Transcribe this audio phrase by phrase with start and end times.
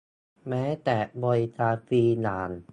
[0.47, 2.49] แม้แต่บริการฟรีอย่าง